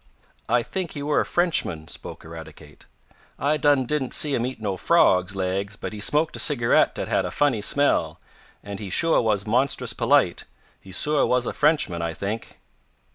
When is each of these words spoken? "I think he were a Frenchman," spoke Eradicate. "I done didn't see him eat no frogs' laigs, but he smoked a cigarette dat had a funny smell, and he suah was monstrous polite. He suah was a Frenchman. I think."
"I 0.49 0.63
think 0.63 0.93
he 0.93 1.03
were 1.03 1.19
a 1.19 1.25
Frenchman," 1.27 1.87
spoke 1.87 2.25
Eradicate. 2.25 2.87
"I 3.37 3.57
done 3.57 3.85
didn't 3.85 4.15
see 4.15 4.33
him 4.33 4.47
eat 4.47 4.59
no 4.59 4.75
frogs' 4.75 5.35
laigs, 5.35 5.75
but 5.75 5.93
he 5.93 5.99
smoked 5.99 6.35
a 6.35 6.39
cigarette 6.39 6.95
dat 6.95 7.07
had 7.07 7.23
a 7.23 7.29
funny 7.29 7.61
smell, 7.61 8.19
and 8.63 8.79
he 8.79 8.89
suah 8.89 9.21
was 9.21 9.45
monstrous 9.45 9.93
polite. 9.93 10.45
He 10.79 10.91
suah 10.91 11.25
was 11.25 11.45
a 11.45 11.53
Frenchman. 11.53 12.01
I 12.01 12.15
think." 12.15 12.57